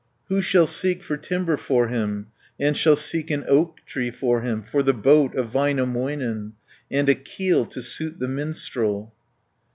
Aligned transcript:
Who 0.29 0.41
shall 0.41 0.65
seek 0.65 1.03
for 1.03 1.15
timber 1.15 1.57
for 1.57 1.89
him, 1.89 2.29
And 2.59 2.75
shall 2.75 2.95
seek 2.95 3.29
an 3.29 3.43
oak 3.47 3.85
tree 3.85 4.09
for 4.09 4.41
him, 4.41 4.63
10 4.63 4.71
For 4.71 4.81
the 4.81 4.95
boat 4.95 5.35
of 5.35 5.51
Väinämöinen, 5.51 6.53
And 6.89 7.07
a 7.07 7.13
keel 7.13 7.67
to 7.67 7.83
suit 7.83 8.17
the 8.17 8.27
minstrel? 8.27 9.13